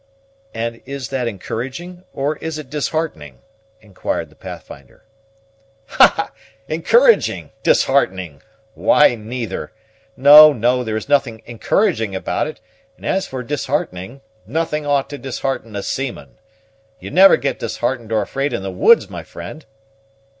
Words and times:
"And 0.55 0.81
is 0.87 1.09
that 1.09 1.27
encouraging? 1.27 2.05
or 2.11 2.37
is 2.37 2.57
it 2.57 2.71
disheartening?" 2.71 3.37
inquired 3.81 4.29
the 4.31 4.35
Pathfinder. 4.35 5.03
"Ha! 5.89 6.31
encouraging 6.67 7.51
disheartening! 7.61 8.41
why, 8.73 9.13
neither. 9.13 9.71
No, 10.17 10.53
no, 10.53 10.83
there 10.83 10.97
is 10.97 11.07
nothing 11.07 11.43
encouraging 11.45 12.15
about 12.15 12.47
it; 12.47 12.59
and 12.97 13.05
as 13.05 13.27
for 13.27 13.43
disheartening, 13.43 14.21
nothing 14.47 14.87
ought 14.87 15.07
to 15.11 15.19
dishearten 15.19 15.75
a 15.75 15.83
seaman. 15.83 16.39
You 16.99 17.11
never 17.11 17.37
get 17.37 17.59
disheartened 17.59 18.11
or 18.11 18.23
afraid 18.23 18.53
in 18.53 18.63
the 18.63 18.71
woods, 18.71 19.07
my 19.07 19.21
friend?" 19.21 19.67